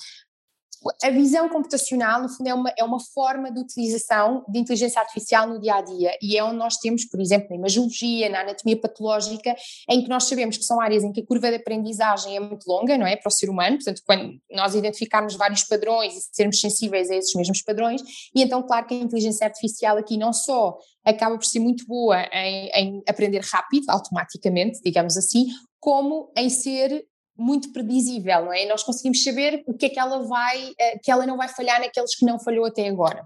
a 1.03 1.09
visão 1.09 1.49
computacional, 1.49 2.21
no 2.21 2.29
fundo, 2.29 2.47
é 2.47 2.53
uma, 2.53 2.73
é 2.77 2.83
uma 2.83 2.99
forma 2.99 3.51
de 3.51 3.59
utilização 3.59 4.45
de 4.47 4.59
inteligência 4.59 5.01
artificial 5.01 5.47
no 5.47 5.59
dia 5.59 5.75
a 5.75 5.81
dia 5.81 6.17
e 6.21 6.37
é 6.37 6.43
onde 6.43 6.57
nós 6.57 6.77
temos, 6.77 7.05
por 7.05 7.19
exemplo, 7.19 7.47
na 7.49 7.55
imagiologia, 7.55 8.29
na 8.29 8.41
anatomia 8.41 8.79
patológica, 8.79 9.55
em 9.89 10.03
que 10.03 10.09
nós 10.09 10.25
sabemos 10.25 10.57
que 10.57 10.63
são 10.63 10.79
áreas 10.79 11.03
em 11.03 11.11
que 11.11 11.21
a 11.21 11.25
curva 11.25 11.49
de 11.49 11.55
aprendizagem 11.55 12.35
é 12.35 12.39
muito 12.39 12.67
longa, 12.67 12.97
não 12.97 13.07
é? 13.07 13.15
Para 13.15 13.29
o 13.29 13.31
ser 13.31 13.49
humano, 13.49 13.77
portanto, 13.77 14.01
quando 14.05 14.39
nós 14.51 14.75
identificarmos 14.75 15.35
vários 15.35 15.63
padrões 15.63 16.15
e 16.15 16.21
sermos 16.31 16.59
sensíveis 16.59 17.09
a 17.09 17.15
esses 17.15 17.33
mesmos 17.33 17.61
padrões, 17.61 18.01
e 18.35 18.41
então, 18.41 18.61
claro 18.63 18.85
que 18.85 18.93
a 18.93 18.97
inteligência 18.97 19.45
artificial 19.45 19.97
aqui 19.97 20.17
não 20.17 20.31
só 20.31 20.77
acaba 21.03 21.37
por 21.37 21.45
ser 21.45 21.59
muito 21.59 21.85
boa 21.85 22.21
em, 22.33 22.69
em 22.69 23.03
aprender 23.07 23.41
rápido, 23.43 23.89
automaticamente, 23.89 24.81
digamos 24.83 25.17
assim, 25.17 25.47
como 25.79 26.31
em 26.35 26.49
ser 26.49 27.05
muito 27.37 27.71
predizível, 27.71 28.45
não 28.45 28.53
é? 28.53 28.63
E 28.63 28.67
nós 28.67 28.83
conseguimos 28.83 29.23
saber 29.23 29.63
o 29.67 29.73
que 29.73 29.87
é 29.87 29.89
que 29.89 29.99
ela 29.99 30.23
vai, 30.23 30.73
eh, 30.79 30.99
que 30.99 31.11
ela 31.11 31.25
não 31.25 31.37
vai 31.37 31.47
falhar 31.47 31.79
naqueles 31.79 32.15
que 32.15 32.25
não 32.25 32.39
falhou 32.39 32.65
até 32.65 32.87
agora. 32.87 33.25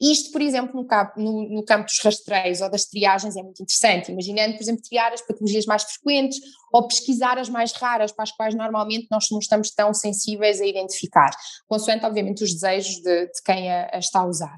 Isto, 0.00 0.32
por 0.32 0.40
exemplo, 0.40 0.74
no 0.74 0.86
campo, 0.86 1.20
no, 1.20 1.48
no 1.48 1.64
campo, 1.64 1.86
dos 1.86 1.98
rastreios 2.02 2.60
ou 2.60 2.70
das 2.70 2.84
triagens 2.84 3.36
é 3.36 3.42
muito 3.42 3.62
interessante, 3.62 4.10
imaginando, 4.10 4.54
por 4.54 4.62
exemplo, 4.62 4.82
triar 4.82 5.12
as 5.12 5.20
patologias 5.20 5.66
mais 5.66 5.82
frequentes 5.82 6.38
ou 6.72 6.86
pesquisar 6.86 7.38
as 7.38 7.48
mais 7.48 7.72
raras, 7.72 8.12
para 8.12 8.22
as 8.22 8.32
quais 8.32 8.54
normalmente 8.54 9.08
nós 9.10 9.26
não 9.30 9.38
estamos 9.38 9.70
tão 9.70 9.92
sensíveis 9.92 10.60
a 10.60 10.66
identificar, 10.66 11.30
consoante, 11.66 12.06
obviamente, 12.06 12.42
os 12.42 12.54
desejos 12.54 12.96
de, 13.02 13.26
de 13.26 13.42
quem 13.44 13.70
a, 13.70 13.90
a 13.92 13.98
está 13.98 14.20
a 14.20 14.26
usar. 14.26 14.56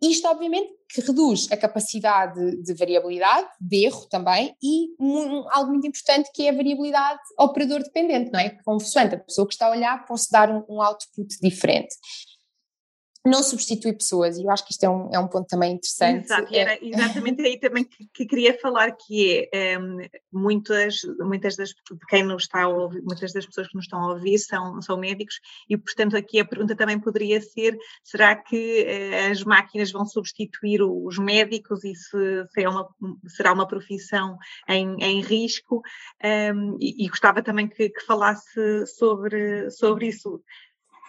Isto, 0.00 0.28
obviamente, 0.28 0.72
que 0.88 1.00
reduz 1.00 1.50
a 1.50 1.56
capacidade 1.56 2.62
de 2.62 2.74
variabilidade, 2.74 3.48
de 3.60 3.84
erro 3.84 4.06
também, 4.08 4.54
e 4.62 4.88
algo 5.50 5.72
muito 5.72 5.86
importante 5.86 6.30
que 6.32 6.46
é 6.46 6.50
a 6.50 6.54
variabilidade 6.54 7.20
operador 7.38 7.82
dependente, 7.82 8.30
não 8.32 8.40
é? 8.40 8.50
Consoante 8.64 9.16
a 9.16 9.18
pessoa 9.18 9.46
que 9.46 9.54
está 9.54 9.66
a 9.66 9.70
olhar, 9.70 10.06
posso 10.06 10.30
dar 10.30 10.50
um, 10.50 10.64
um 10.68 10.80
output 10.80 11.28
diferente. 11.42 11.94
Não 13.28 13.42
substitui 13.42 13.92
pessoas, 13.92 14.38
e 14.38 14.44
eu 14.44 14.50
acho 14.50 14.64
que 14.64 14.72
isto 14.72 14.84
é 14.84 14.88
um, 14.88 15.10
é 15.12 15.18
um 15.18 15.28
ponto 15.28 15.46
também 15.46 15.72
interessante. 15.72 16.24
Exato, 16.24 16.54
era 16.54 16.74
é 16.74 16.78
exatamente 16.82 17.42
aí 17.42 17.58
também 17.58 17.84
que, 17.84 18.08
que, 18.12 18.26
queria 18.26 18.58
falar, 18.58 18.92
que 18.92 19.48
é 19.52 19.78
um, 19.78 19.98
muitas, 20.32 20.96
muitas 21.18 21.56
das 21.56 21.74
quem 22.08 22.22
nos 22.22 22.44
está 22.44 22.62
a 22.62 22.68
ouvir, 22.68 23.02
muitas 23.02 23.32
das 23.32 23.46
pessoas 23.46 23.68
que 23.68 23.76
nos 23.76 23.84
estão 23.84 24.00
a 24.00 24.12
ouvir 24.12 24.38
são, 24.38 24.80
são 24.82 24.96
médicos, 24.96 25.40
e 25.68 25.76
portanto 25.76 26.16
aqui 26.16 26.40
a 26.40 26.44
pergunta 26.44 26.76
também 26.76 26.98
poderia 26.98 27.40
ser: 27.40 27.76
será 28.02 28.34
que 28.36 28.86
uh, 28.86 29.30
as 29.30 29.42
máquinas 29.44 29.90
vão 29.90 30.04
substituir 30.06 30.82
os 30.82 31.18
médicos 31.18 31.84
e 31.84 31.94
se, 31.94 32.46
se 32.52 32.62
é 32.62 32.68
uma, 32.68 32.88
será 33.26 33.52
uma 33.52 33.66
profissão 33.66 34.36
em, 34.68 34.96
em 35.02 35.20
risco? 35.20 35.82
Um, 36.24 36.76
e, 36.80 37.04
e, 37.04 37.08
gostava 37.08 37.42
também 37.42 37.68
que, 37.68 37.88
que 37.88 38.04
falasse 38.04 38.86
sobre, 38.86 39.70
sobre 39.70 40.08
isso. 40.08 40.42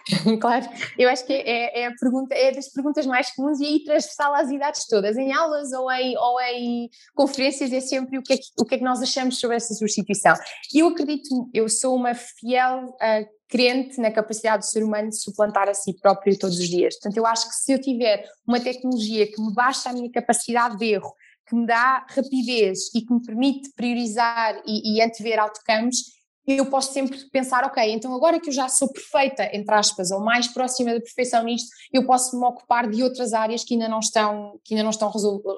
Claro, 0.40 0.66
eu 0.98 1.08
acho 1.08 1.26
que 1.26 1.32
é, 1.32 1.80
é, 1.80 1.86
a 1.86 1.94
pergunta, 1.94 2.34
é 2.34 2.52
das 2.52 2.68
perguntas 2.68 3.06
mais 3.06 3.30
comuns 3.34 3.60
e 3.60 3.66
aí 3.66 3.84
transversal 3.84 4.34
às 4.34 4.50
idades 4.50 4.86
todas, 4.86 5.16
em 5.16 5.32
aulas 5.32 5.72
ou 5.72 5.90
em, 5.90 6.16
ou 6.16 6.40
em 6.40 6.88
conferências, 7.14 7.72
é 7.72 7.80
sempre 7.80 8.18
o 8.18 8.22
que, 8.22 8.32
é 8.32 8.36
que, 8.36 8.44
o 8.58 8.64
que 8.64 8.74
é 8.74 8.78
que 8.78 8.84
nós 8.84 9.02
achamos 9.02 9.38
sobre 9.38 9.56
essa 9.56 9.74
substituição. 9.74 10.34
Eu 10.74 10.88
acredito, 10.88 11.48
eu 11.52 11.68
sou 11.68 11.94
uma 11.94 12.14
fiel 12.14 12.86
uh, 12.86 13.40
crente 13.48 14.00
na 14.00 14.10
capacidade 14.10 14.62
do 14.62 14.70
ser 14.70 14.82
humano 14.84 15.10
de 15.10 15.20
suplantar 15.20 15.68
a 15.68 15.74
si 15.74 15.94
próprio 16.00 16.38
todos 16.38 16.58
os 16.58 16.68
dias. 16.68 16.94
Portanto, 16.94 17.16
eu 17.16 17.26
acho 17.26 17.48
que 17.48 17.54
se 17.54 17.72
eu 17.72 17.80
tiver 17.80 18.24
uma 18.46 18.60
tecnologia 18.60 19.26
que 19.26 19.40
me 19.40 19.52
baixa 19.52 19.90
a 19.90 19.92
minha 19.92 20.10
capacidade 20.10 20.78
de 20.78 20.86
erro, 20.86 21.12
que 21.48 21.56
me 21.56 21.66
dá 21.66 22.06
rapidez 22.08 22.94
e 22.94 23.00
que 23.00 23.12
me 23.12 23.20
permite 23.20 23.72
priorizar 23.74 24.62
e, 24.64 24.94
e 24.94 25.02
antever 25.02 25.40
outcomes, 25.40 26.19
eu 26.52 26.66
posso 26.66 26.92
sempre 26.92 27.18
pensar, 27.30 27.64
ok, 27.64 27.82
então 27.92 28.14
agora 28.14 28.40
que 28.40 28.48
eu 28.48 28.52
já 28.52 28.68
sou 28.68 28.92
perfeita, 28.92 29.48
entre 29.52 29.74
aspas, 29.74 30.10
ou 30.10 30.20
mais 30.20 30.48
próxima 30.48 30.92
da 30.92 31.00
perfeição 31.00 31.44
nisto, 31.44 31.68
eu 31.92 32.06
posso 32.06 32.38
me 32.38 32.46
ocupar 32.46 32.88
de 32.88 33.02
outras 33.02 33.32
áreas 33.32 33.64
que 33.64 33.74
ainda 33.74 33.88
não 33.88 34.00
estão, 34.00 34.58
que 34.64 34.74
ainda 34.74 34.84
não 34.84 34.90
estão 34.90 35.10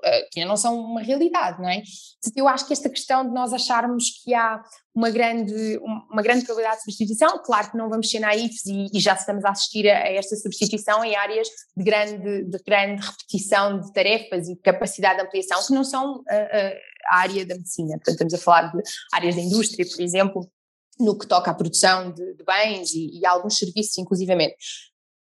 eh, 0.04 0.28
que 0.30 0.40
ainda 0.40 0.48
não 0.48 0.56
são 0.56 0.78
uma 0.78 1.02
realidade, 1.02 1.60
não 1.60 1.68
é? 1.68 1.82
Eu 2.36 2.48
acho 2.48 2.66
que 2.66 2.72
esta 2.72 2.88
questão 2.88 3.26
de 3.26 3.32
nós 3.32 3.52
acharmos 3.52 4.22
que 4.22 4.34
há 4.34 4.62
uma 4.94 5.10
grande, 5.10 5.78
uma 6.10 6.22
grande 6.22 6.44
probabilidade 6.44 6.78
de 6.78 6.84
substituição, 6.84 7.42
claro 7.42 7.70
que 7.70 7.76
não 7.76 7.88
vamos 7.88 8.10
ser 8.10 8.20
naifes 8.20 8.66
e, 8.66 8.86
e 8.92 9.00
já 9.00 9.14
estamos 9.14 9.44
a 9.44 9.50
assistir 9.50 9.88
a, 9.88 10.02
a, 10.02 10.12
esta 10.12 10.36
substituição 10.36 11.02
em 11.02 11.16
áreas 11.16 11.48
de 11.76 11.82
grande, 11.82 12.44
de 12.44 12.58
grande 12.64 13.02
repetição 13.04 13.80
de 13.80 13.92
tarefas 13.92 14.48
e 14.48 14.56
capacidade 14.56 15.16
de 15.16 15.22
ampliação 15.22 15.66
que 15.66 15.72
não 15.72 15.82
são 15.82 16.22
a, 16.28 16.34
eh, 16.34 16.48
eh, 16.52 16.80
a 17.06 17.18
área 17.20 17.46
da 17.46 17.54
medicina, 17.54 17.94
portanto 17.94 18.12
estamos 18.12 18.34
a 18.34 18.38
falar 18.38 18.72
de 18.72 18.82
áreas 19.12 19.34
da 19.34 19.40
indústria, 19.40 19.86
por 19.88 20.02
exemplo, 20.02 20.50
no 20.98 21.18
que 21.18 21.26
toca 21.26 21.50
à 21.50 21.54
produção 21.54 22.12
de, 22.12 22.34
de 22.34 22.44
bens 22.44 22.92
e, 22.92 23.18
e, 23.18 23.26
alguns 23.26 23.58
serviços, 23.58 23.98
inclusivamente. 23.98 24.56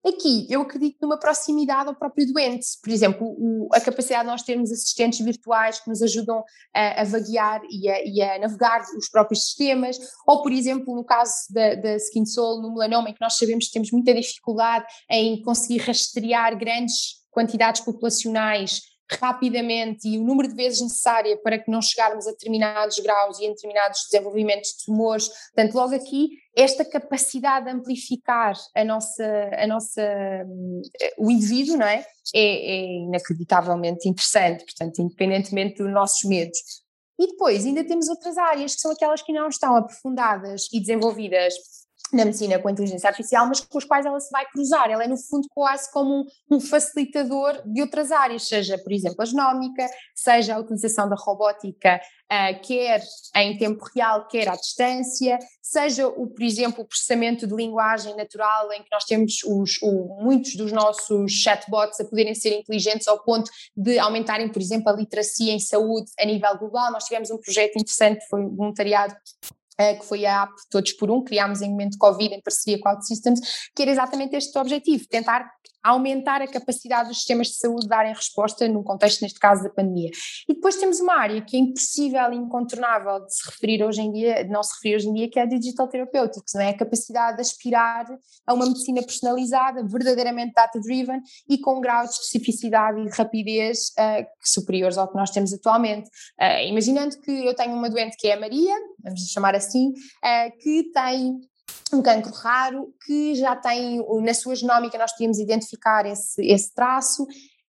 Aqui, 0.06 0.48
eu 0.50 0.62
acredito 0.62 0.98
numa 1.02 1.20
proximidade 1.20 1.90
ao 1.90 1.96
próprio 1.96 2.32
doente. 2.32 2.66
Por 2.82 2.92
exemplo, 2.92 3.28
o, 3.28 3.68
a 3.74 3.82
capacidade 3.82 4.24
de 4.24 4.28
nós 4.28 4.42
termos 4.42 4.72
assistentes 4.72 5.20
virtuais 5.20 5.82
que 5.82 5.90
nos 5.90 6.02
ajudam 6.02 6.44
a, 6.74 7.02
a 7.02 7.04
vaguear 7.04 7.62
e 7.70 7.90
a, 7.90 8.06
e 8.06 8.22
a, 8.22 8.40
navegar 8.40 8.82
os 8.98 9.10
próprios 9.10 9.46
sistemas, 9.46 9.98
ou, 10.26 10.42
por 10.42 10.52
exemplo, 10.52 10.96
no 10.96 11.04
caso 11.04 11.34
da, 11.50 11.76
da 11.76 11.96
Skin 11.98 12.26
Soul, 12.26 12.62
no 12.62 12.74
melanoma, 12.74 13.10
em 13.10 13.14
que 13.14 13.22
nós 13.22 13.38
sabemos 13.38 13.66
que 13.66 13.74
temos 13.74 13.92
muita 13.92 14.14
dificuldade 14.14 14.86
em 15.12 15.42
conseguir 15.42 15.80
rastrear 15.80 16.58
grandes 16.58 17.18
quantidades 17.30 17.82
populacionais 17.82 18.82
rapidamente 19.10 20.08
e 20.08 20.18
o 20.18 20.24
número 20.24 20.50
de 20.50 20.56
vezes 20.56 20.82
necessária 20.82 21.38
para 21.38 21.58
que 21.58 21.72
não 21.72 21.82
chegarmos 21.82 22.28
a 22.28 22.32
determinados 22.32 23.00
graus 23.00 23.40
e 23.40 23.46
em 23.46 23.50
determinados 23.50 24.08
desenvolvimentos 24.10 24.72
de 24.72 24.86
tumores. 24.86 25.30
Portanto, 25.54 25.76
logo 25.76 25.96
aqui, 25.96 26.30
esta 26.56 26.84
capacidade 26.84 27.66
de 27.66 27.72
amplificar 27.72 28.56
a 28.76 28.84
nossa, 28.84 29.50
a 29.58 29.68
nossa, 29.68 30.02
o 31.18 31.32
indivíduo, 31.32 31.78
não 31.78 31.88
é? 31.88 32.06
É, 32.36 32.42
é 32.42 32.86
inacreditavelmente 33.04 34.10
interessante, 34.10 34.66
portanto, 34.66 35.00
independentemente 35.00 35.82
dos 35.82 35.92
nossos 35.92 36.24
medos. 36.24 36.58
E 37.20 37.28
depois 37.28 37.66
ainda 37.66 37.84
temos 37.84 38.10
outras 38.10 38.38
áreas 38.38 38.76
que 38.76 38.82
são 38.82 38.92
aquelas 38.92 39.22
que 39.22 39.34
não 39.34 39.48
estão 39.48 39.76
aprofundadas 39.76 40.68
e 40.72 40.80
desenvolvidas 40.80 41.54
na 42.14 42.26
medicina 42.26 42.60
com 42.60 42.68
a 42.68 42.72
inteligência 42.72 43.10
artificial, 43.10 43.48
mas 43.48 43.60
com 43.60 43.78
os 43.78 43.84
quais 43.84 44.06
ela 44.06 44.20
se 44.20 44.32
vai 44.32 44.46
cruzar. 44.46 44.90
Ela 44.90 45.04
é, 45.04 45.08
no 45.08 45.18
fundo, 45.18 45.48
quase 45.54 45.92
como 45.92 46.26
um, 46.50 46.60
facilitador 46.60 47.62
de 47.66 47.82
outras 47.82 48.12
áreas, 48.12 48.48
seja, 48.48 48.78
por 48.78 48.92
exemplo, 48.94 49.22
a 49.22 49.26
genómica, 49.26 49.88
seja 50.16 50.56
a 50.56 50.60
utilização 50.60 51.10
da 51.10 51.16
robótica, 51.16 52.00
uh, 52.32 52.62
quer 52.62 53.02
em 53.36 53.58
tempo 53.58 53.86
real, 53.96 54.28
quer 54.28 54.48
à 54.48 54.56
distância, 54.56 55.38
seja, 55.62 56.08
o, 56.08 56.28
por 56.28 56.44
exemplo, 56.44 56.84
o 56.84 56.88
processamento 56.88 57.46
de 57.46 57.54
linguagem 57.54 58.16
natural, 58.16 58.72
em 58.72 58.82
que 58.82 58.90
nós 58.92 59.04
temos 59.04 59.44
os, 59.44 59.78
o, 59.82 60.22
muitos 60.22 60.56
dos 60.56 60.72
nossos 60.72 61.32
chatbots 61.32 62.00
a 62.00 62.06
poderem 62.06 62.34
ser 62.34 62.58
inteligentes 62.58 63.08
ao 63.08 63.22
ponto 63.24 63.52
de 63.76 64.00
aumentarem, 64.00 64.50
por 64.50 64.62
exemplo, 64.62 64.90
a 64.90 64.96
literacia 64.96 65.52
em 65.52 65.60
saúde 65.60 66.12
a 66.20 66.26
nível 66.26 66.58
global. 66.58 66.92
Nós 66.92 67.04
tivemos 67.04 67.30
um 67.32 67.38
projeto 67.38 67.78
interessante, 67.78 68.26
foi 68.30 68.44
voluntariado 68.44 69.16
que 69.78 70.06
foi 70.06 70.26
a 70.26 70.44
app 70.44 70.54
Todos 70.70 70.94
por 70.94 71.10
Um, 71.12 71.24
criámos 71.24 71.62
em 71.62 71.70
momento 71.70 71.92
de 71.92 71.98
Covid 71.98 72.34
em 72.34 72.42
parceria 72.42 72.80
com 72.80 72.90
a 72.90 72.94
OutSystems, 72.94 73.70
que 73.76 73.84
era 73.84 73.92
exatamente 73.92 74.36
este 74.36 74.58
objetivo, 74.58 75.06
tentar 75.08 75.50
aumentar 75.84 76.42
a 76.42 76.48
capacidade 76.48 77.10
dos 77.10 77.18
sistemas 77.18 77.48
de 77.48 77.56
saúde 77.56 77.84
de 77.84 77.88
darem 77.88 78.14
resposta 78.14 78.68
num 78.68 78.84
contexto, 78.84 79.22
neste 79.22 79.40
caso, 79.40 79.64
da 79.64 79.70
pandemia. 79.70 80.10
E 80.48 80.54
depois 80.54 80.76
temos 80.76 81.00
uma 81.00 81.16
área 81.16 81.42
que 81.42 81.56
é 81.56 81.60
impossível 81.60 82.32
e 82.32 82.36
incontornável 82.36 83.26
de 83.26 83.34
se 83.34 83.50
referir 83.50 83.84
hoje 83.84 84.02
em 84.02 84.12
dia, 84.12 84.44
de 84.44 84.50
não 84.50 84.64
se 84.64 84.74
referir 84.76 84.96
hoje 84.96 85.08
em 85.08 85.14
dia, 85.14 85.30
que 85.30 85.40
é 85.40 85.44
a 85.44 85.46
Digital 85.46 85.88
Therapeutics, 85.88 86.54
não 86.54 86.62
é? 86.62 86.70
A 86.70 86.78
capacidade 86.78 87.38
de 87.38 87.42
aspirar 87.42 88.06
a 88.46 88.54
uma 88.54 88.66
medicina 88.66 89.02
personalizada, 89.02 89.86
verdadeiramente 89.86 90.54
data-driven 90.54 91.22
e 91.50 91.58
com 91.58 91.78
um 91.78 91.82
grau 91.82 92.04
de 92.04 92.12
especificidade 92.12 93.00
e 93.00 93.06
de 93.06 93.12
rapidez 93.12 93.90
uh, 94.00 94.26
superiores 94.44 94.98
ao 94.98 95.08
que 95.08 95.16
nós 95.16 95.32
temos 95.32 95.54
atualmente. 95.54 96.10
Uh, 96.40 96.68
imaginando 96.68 97.20
que 97.20 97.46
eu 97.46 97.56
tenho 97.56 97.74
uma 97.74 97.90
doente 97.90 98.18
que 98.18 98.28
é 98.28 98.34
a 98.34 98.40
Maria, 98.40 98.76
vamos 99.04 99.22
chamar 99.32 99.56
assim, 99.56 99.90
uh, 99.90 100.58
que 100.60 100.92
tem 100.92 101.40
um 101.96 102.02
cancro 102.02 102.32
raro 102.34 102.94
que 103.06 103.36
já 103.36 103.56
tem, 103.56 104.04
na 104.22 104.34
sua 104.34 104.56
genómica 104.56 104.98
nós 104.98 105.12
podíamos 105.12 105.40
identificar 105.40 106.06
esse, 106.06 106.46
esse 106.46 106.74
traço, 106.74 107.26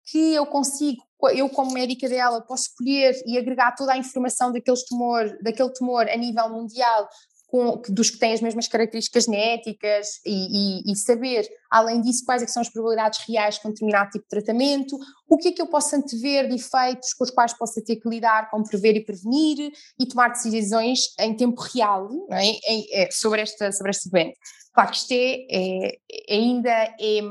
que 0.06 0.34
eu 0.34 0.46
consigo, 0.46 1.04
eu 1.36 1.50
como 1.50 1.72
médica 1.72 2.10
dela, 2.10 2.42
posso 2.42 2.70
escolher 2.70 3.14
e 3.26 3.38
agregar 3.38 3.76
toda 3.76 3.94
a 3.94 3.98
informação 3.98 4.52
daquele 4.52 4.84
tumor, 4.88 5.38
daquele 5.42 5.72
tumor 5.74 6.10
a 6.10 6.18
nível 6.18 6.50
mundial, 6.50 7.08
com, 7.50 7.82
dos 7.90 8.12
que 8.12 8.20
têm 8.20 8.34
as 8.34 8.42
mesmas 8.42 8.68
características 8.68 9.26
genéticas 9.26 10.20
e, 10.24 10.84
e, 10.88 10.92
e, 10.92 10.96
saber, 10.96 11.50
além 11.70 12.00
disso, 12.00 12.24
quais 12.24 12.44
é 12.44 12.48
são 12.48 12.62
as 12.62 12.70
probabilidades 12.70 13.22
reais 13.28 13.58
com 13.58 13.70
determinado 13.70 14.12
tipo 14.12 14.24
de 14.24 14.30
tratamento, 14.30 14.98
o 15.28 15.36
que 15.36 15.48
é 15.48 15.52
que 15.52 15.62
eu 15.62 15.68
posso 15.68 15.96
antever 15.96 16.48
de 16.48 16.56
efeitos 16.56 17.14
com 17.14 17.24
os 17.24 17.32
quais 17.32 17.54
possa 17.54 17.84
ter 17.84 17.96
que 17.96 18.08
lidar, 18.08 18.52
como 18.52 18.68
prever 18.68 18.96
e 18.96 19.04
prevenir 19.04 19.72
e 20.00 20.06
tomar 20.06 20.30
decisões 20.30 21.14
em 21.20 21.36
tempo 21.36 21.60
real 21.62 22.08
é? 22.32 22.44
em, 22.44 22.86
é, 22.92 23.10
sobre, 23.12 23.42
esta, 23.42 23.72
sobre 23.72 23.90
este 23.90 24.10
doente. 24.10 24.38
Claro 24.72 24.92
que 24.92 24.98
isto 24.98 25.12
é, 25.12 25.48
é, 25.52 26.00
ainda 26.30 26.70
é 26.70 27.22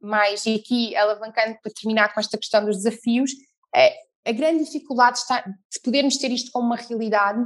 mais, 0.00 0.46
e 0.46 0.54
aqui 0.54 0.94
alavancando 0.94 1.58
para 1.60 1.72
terminar 1.72 2.14
com 2.14 2.20
esta 2.20 2.38
questão 2.38 2.64
dos 2.64 2.76
desafios, 2.76 3.32
é, 3.74 3.96
a 4.24 4.32
grande 4.32 4.64
dificuldade 4.64 5.18
está, 5.18 5.40
de 5.40 5.80
podermos 5.82 6.16
ter 6.18 6.30
isto 6.30 6.52
como 6.52 6.66
uma 6.66 6.76
realidade 6.76 7.44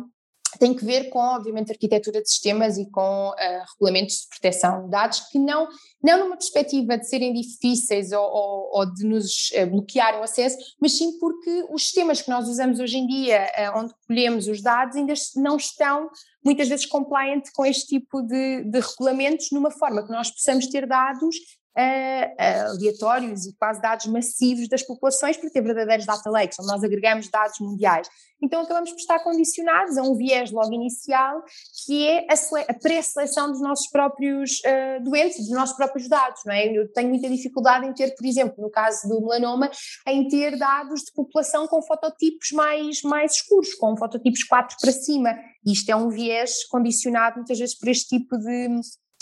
tem 0.59 0.75
que 0.75 0.85
ver 0.85 1.11
com, 1.11 1.19
obviamente, 1.19 1.71
arquitetura 1.71 2.23
de 2.23 2.28
sistemas 2.28 2.76
e 2.78 2.90
com 2.90 3.28
uh, 3.30 3.35
regulamentos 3.75 4.23
de 4.23 4.28
proteção 4.28 4.85
de 4.85 4.90
dados 4.90 5.21
que 5.30 5.38
não, 5.38 5.69
não 6.02 6.19
numa 6.19 6.37
perspectiva 6.37 6.99
de 6.99 7.09
serem 7.09 7.33
difíceis 7.33 8.12
ou, 8.12 8.23
ou, 8.23 8.71
ou 8.73 8.95
de 8.95 9.04
nos 9.04 9.50
uh, 9.50 9.66
bloquear 9.71 10.19
o 10.19 10.23
acesso, 10.23 10.57
mas 10.80 10.97
sim 10.97 11.19
porque 11.19 11.66
os 11.71 11.83
sistemas 11.83 12.23
que 12.23 12.30
nós 12.30 12.49
usamos 12.49 12.80
hoje 12.80 12.99
em 12.99 13.07
dia, 13.07 13.47
uh, 13.59 13.78
onde 13.78 13.95
colhemos 14.07 14.49
os 14.49 14.62
dados, 14.62 14.97
ainda 14.97 15.14
não 15.37 15.57
estão 15.57 16.11
muitas 16.45 16.69
vezes 16.69 16.87
compliant 16.87 17.42
com 17.54 17.64
este 17.64 17.99
tipo 17.99 18.23
de, 18.23 18.64
de 18.64 18.80
regulamentos, 18.80 19.49
numa 19.52 19.71
forma 19.71 20.04
que 20.04 20.12
nós 20.12 20.30
possamos 20.30 20.66
ter 20.66 20.87
dados 20.87 21.37
uh, 21.77 22.71
aleatórios 22.71 23.47
e 23.47 23.55
quase 23.57 23.81
dados 23.81 24.07
massivos 24.07 24.69
das 24.69 24.83
populações 24.83 25.37
para 25.37 25.50
ter 25.50 25.62
verdadeiros 25.62 26.07
data 26.07 26.31
lakes, 26.31 26.59
onde 26.59 26.69
nós 26.69 26.83
agregamos 26.83 27.29
dados 27.29 27.59
mundiais. 27.61 28.09
Então 28.43 28.62
acabamos 28.62 28.91
por 28.91 28.99
estar 28.99 29.19
condicionados 29.23 29.99
a 29.99 30.03
um 30.03 30.17
viés 30.17 30.50
logo 30.50 30.73
inicial, 30.73 31.43
que 31.85 32.07
é 32.07 32.27
a, 32.31 32.35
a 32.69 32.75
pré-seleção 32.75 33.50
dos 33.50 33.61
nossos 33.61 33.89
próprios 33.91 34.61
uh, 34.61 35.05
doentes, 35.05 35.39
dos 35.39 35.50
nossos 35.50 35.77
próprios 35.77 36.09
dados, 36.09 36.41
não 36.47 36.55
é? 36.55 36.67
Eu 36.67 36.91
tenho 36.93 37.11
muita 37.11 37.29
dificuldade 37.29 37.87
em 37.87 37.93
ter, 37.93 38.15
por 38.15 38.27
exemplo, 38.27 38.55
no 38.59 38.71
caso 38.71 39.07
do 39.09 39.21
melanoma, 39.21 39.71
em 40.07 40.27
ter 40.29 40.57
dados 40.57 41.03
de 41.03 41.12
população 41.12 41.67
com 41.67 41.83
fototipos 41.83 42.50
mais, 42.53 43.03
mais 43.03 43.33
escuros, 43.35 43.75
com 43.75 43.97
fototipos 43.97 44.43
4 44.45 44.77
para 44.81 44.93
cima. 44.93 45.37
Isto 45.67 45.91
é 45.91 45.97
um 45.97 46.09
viés 46.09 46.67
condicionado 46.69 47.37
muitas 47.37 47.59
vezes 47.59 47.79
por 47.79 47.89
este 47.89 48.19
tipo 48.19 48.39
de, 48.39 48.69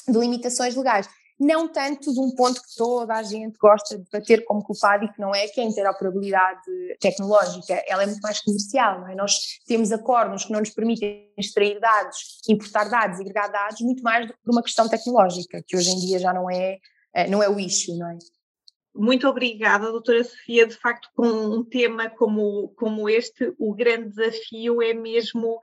de 0.07 0.19
limitações 0.19 0.77
legais 0.77 1.09
não 1.39 1.69
tanto 1.69 2.13
de 2.13 2.21
um 2.21 2.35
ponto 2.35 2.61
que 2.61 2.75
toda 2.77 3.15
a 3.15 3.23
gente 3.23 3.57
gosta 3.59 3.99
de 3.99 4.05
bater 4.11 4.45
como 4.45 4.63
culpado 4.63 5.05
e 5.05 5.13
que 5.13 5.21
não 5.21 5.35
é, 5.35 5.47
que 5.47 5.61
é 5.61 5.65
a 5.65 5.67
interoperabilidade 5.67 6.61
tecnológica, 7.01 7.83
ela 7.87 8.03
é 8.03 8.07
muito 8.07 8.21
mais 8.21 8.41
comercial, 8.41 9.01
não 9.01 9.09
é? 9.09 9.15
Nós 9.15 9.39
temos 9.67 9.93
acordos 9.93 10.45
que 10.45 10.53
não 10.53 10.61
nos 10.61 10.71
permitem 10.71 11.31
extrair 11.39 11.79
dados, 11.79 12.41
importar 12.49 12.89
dados, 12.89 13.21
agregar 13.21 13.49
dados, 13.49 13.81
muito 13.81 14.03
mais 14.03 14.27
do 14.27 14.33
que 14.33 14.39
por 14.43 14.53
uma 14.53 14.63
questão 14.63 14.89
tecnológica, 14.89 15.63
que 15.67 15.77
hoje 15.77 15.91
em 15.91 16.01
dia 16.01 16.19
já 16.19 16.33
não 16.33 16.51
é, 16.51 16.79
eh, 17.15 17.29
não 17.29 17.43
é 17.43 17.49
o 17.49 17.61
issue, 17.61 17.97
não 17.97 18.11
é? 18.11 18.19
Muito 18.95 19.29
obrigada, 19.29 19.93
doutora 19.93 20.25
Sofia. 20.25 20.67
De 20.67 20.75
facto, 20.75 21.09
com 21.15 21.25
um 21.29 21.63
tema 21.63 22.11
como, 22.11 22.71
como 22.71 23.09
este, 23.09 23.55
o 23.57 23.73
grande 23.73 24.09
desafio 24.09 24.83
é 24.83 24.93
mesmo 24.93 25.61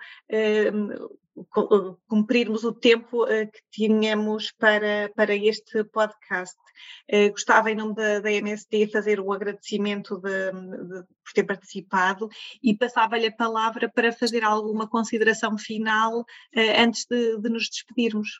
cumprirmos 2.08 2.64
o 2.64 2.74
tempo 2.74 3.26
que 3.26 3.62
tínhamos 3.72 4.52
para, 4.52 5.12
para 5.16 5.36
este 5.36 5.84
podcast. 5.86 6.56
Gostava, 7.32 7.72
em 7.72 7.76
nome 7.76 7.96
da, 7.96 8.20
da 8.20 8.32
MSD, 8.32 8.88
fazer 8.88 9.20
o 9.20 9.34
agradecimento 9.34 10.18
de, 10.20 10.52
de, 10.52 11.04
por 11.04 11.34
ter 11.34 11.44
participado 11.44 12.30
e 12.64 12.76
passava-lhe 12.76 13.28
a 13.28 13.36
palavra 13.36 13.92
para 13.94 14.12
fazer 14.12 14.44
alguma 14.44 14.88
consideração 14.88 15.58
final 15.58 16.24
antes 16.78 17.06
de, 17.10 17.38
de 17.40 17.50
nos 17.50 17.70
despedirmos. 17.70 18.40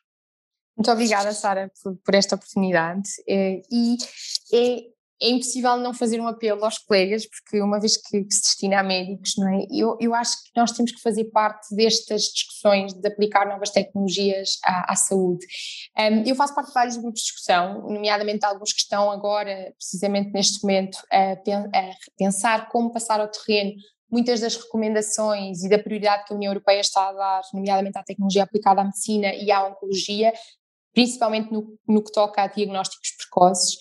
Muito 0.76 0.90
obrigada, 0.90 1.32
Sara, 1.32 1.72
por, 1.82 1.96
por, 1.96 2.14
esta 2.14 2.36
oportunidade. 2.36 3.08
Eh, 3.26 3.62
e 3.72 3.96
é, 4.52 4.95
é, 5.20 5.30
impossível 5.30 5.76
não 5.76 5.94
fazer 5.94 6.20
um 6.20 6.28
apelo 6.28 6.64
aos 6.64 6.78
colegas, 6.78 7.26
porque 7.26 7.60
uma 7.60 7.80
vez 7.80 7.96
que, 7.96 8.22
que, 8.24 8.34
se 8.34 8.42
destina 8.42 8.80
a 8.80 8.82
médicos, 8.82 9.34
não 9.38 9.48
é? 9.48 9.66
Eu, 9.70 9.96
eu 10.00 10.14
acho 10.14 10.36
que 10.42 10.50
nós 10.56 10.72
temos 10.72 10.92
que 10.92 11.00
fazer 11.00 11.24
parte 11.26 11.74
destas 11.74 12.22
discussões 12.22 12.92
de 12.92 13.08
aplicar 13.08 13.46
novas 13.46 13.70
tecnologias 13.70 14.58
à, 14.64 14.92
à 14.92 14.96
saúde. 14.96 15.46
Um, 15.98 16.22
eu 16.26 16.34
faço 16.34 16.54
parte 16.54 16.68
de 16.68 16.74
vários 16.74 16.96
grupos 16.96 17.20
de 17.20 17.26
discussão, 17.26 17.82
nomeadamente 17.82 18.44
alguns 18.44 18.72
que 18.72 18.80
estão 18.80 19.10
agora, 19.10 19.72
precisamente 19.78 20.30
neste 20.32 20.62
momento, 20.62 20.98
a, 21.10 21.32
a 21.32 21.90
pensar 22.18 22.68
como 22.68 22.92
passar 22.92 23.20
ao 23.20 23.28
terreno 23.28 23.72
muitas 24.10 24.40
das 24.40 24.56
recomendações 24.56 25.64
e 25.64 25.68
da 25.68 25.78
prioridade 25.78 26.24
que 26.24 26.32
a 26.32 26.36
União 26.36 26.50
Europeia 26.50 26.80
está 26.80 27.08
a 27.08 27.12
dar, 27.12 27.42
nomeadamente 27.52 27.98
à 27.98 28.02
tecnologia 28.02 28.44
aplicada 28.44 28.80
à 28.80 28.84
medicina 28.84 29.34
e 29.34 29.50
à 29.50 29.66
oncologia, 29.66 30.32
principalmente 30.94 31.52
no, 31.52 31.76
no 31.88 32.02
que 32.02 32.12
toca 32.12 32.42
a 32.42 32.46
diagnósticos 32.46 33.10
precoces. 33.16 33.76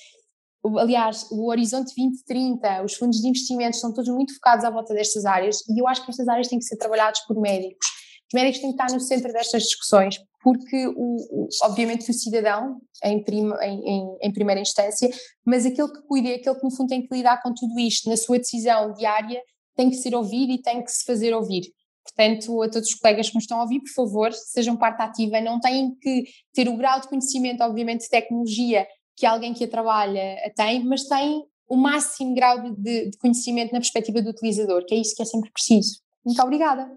Aliás, 0.77 1.27
o 1.31 1.49
Horizonte 1.49 1.93
2030, 1.95 2.83
os 2.83 2.95
fundos 2.95 3.21
de 3.21 3.27
investimento 3.27 3.75
estão 3.75 3.93
todos 3.93 4.09
muito 4.09 4.33
focados 4.33 4.65
à 4.65 4.69
volta 4.69 4.93
destas 4.93 5.25
áreas 5.25 5.61
e 5.69 5.79
eu 5.79 5.87
acho 5.87 6.03
que 6.03 6.11
estas 6.11 6.27
áreas 6.27 6.47
têm 6.47 6.59
que 6.59 6.65
ser 6.65 6.77
trabalhadas 6.77 7.19
por 7.27 7.39
médicos. 7.39 7.87
Os 8.27 8.33
médicos 8.33 8.59
têm 8.59 8.75
que 8.75 8.81
estar 8.81 8.93
no 8.93 8.99
centro 8.99 9.31
destas 9.31 9.63
discussões, 9.63 10.17
porque, 10.41 10.87
o, 10.87 11.15
o 11.31 11.47
obviamente, 11.63 12.09
o 12.09 12.13
cidadão, 12.13 12.79
em, 13.03 13.23
prima, 13.23 13.57
em, 13.63 13.79
em, 13.87 14.17
em, 14.21 14.33
primeira 14.33 14.59
instância, 14.59 15.09
mas 15.45 15.65
aquele 15.65 15.91
que 15.91 16.01
cuida, 16.07 16.29
aquele 16.29 16.55
que, 16.55 16.63
no 16.63 16.75
fundo, 16.75 16.89
tem 16.89 17.05
que 17.05 17.15
lidar 17.15 17.41
com 17.41 17.53
tudo 17.53 17.79
isto 17.79 18.09
na 18.09 18.17
sua 18.17 18.39
decisão 18.39 18.93
diária, 18.93 19.41
tem 19.75 19.89
que 19.89 19.97
ser 19.97 20.15
ouvido 20.15 20.53
e 20.53 20.61
tem 20.61 20.83
que 20.83 20.91
se 20.91 21.03
fazer 21.05 21.33
ouvir. 21.33 21.63
Portanto, 22.03 22.61
a 22.61 22.69
todos 22.69 22.89
os 22.89 22.95
colegas 22.95 23.29
que 23.29 23.35
me 23.35 23.41
estão 23.41 23.59
a 23.59 23.63
ouvir, 23.63 23.79
por 23.79 23.91
favor, 23.93 24.31
sejam 24.31 24.77
parte 24.77 25.01
ativa, 25.01 25.41
não 25.41 25.59
têm 25.59 25.95
que 25.95 26.23
ter 26.53 26.69
o 26.69 26.77
grau 26.77 26.99
de 26.99 27.07
conhecimento, 27.07 27.61
obviamente, 27.63 28.01
de 28.01 28.09
tecnologia 28.09 28.85
que 29.15 29.25
alguém 29.25 29.53
que 29.53 29.63
a 29.63 29.67
trabalha 29.67 30.35
tem, 30.55 30.83
mas 30.83 31.03
têm 31.03 31.43
o 31.67 31.77
máximo 31.77 32.35
grau 32.35 32.61
de, 32.73 33.09
de 33.09 33.17
conhecimento 33.17 33.71
na 33.71 33.79
perspectiva 33.79 34.21
do 34.21 34.29
utilizador, 34.29 34.85
que 34.85 34.93
é 34.93 34.97
isso 34.99 35.15
que 35.15 35.21
é 35.21 35.25
sempre 35.25 35.51
preciso. 35.51 35.99
Muito 36.23 36.41
obrigada. 36.41 36.89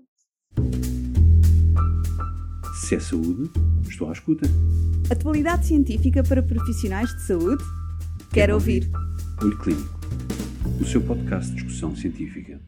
Se 2.87 2.95
é 2.97 3.01
saúde, 3.01 3.51
estou 3.89 4.09
à 4.09 4.13
escuta. 4.13 4.47
Atualidade 5.11 5.67
científica 5.67 6.23
para 6.23 6.43
profissionais 6.43 7.09
de 7.15 7.27
saúde? 7.27 7.63
Quero, 8.19 8.31
Quero 8.33 8.55
ouvir. 8.55 8.85
ouvir. 8.85 9.43
Olho 9.43 9.59
Clínico, 9.59 10.01
o 10.81 10.85
seu 10.85 11.01
podcast 11.03 11.51
de 11.51 11.57
discussão 11.57 11.95
científica. 11.95 12.61